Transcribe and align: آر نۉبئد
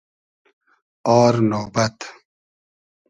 آر 1.21 1.35
نۉبئد 1.49 1.97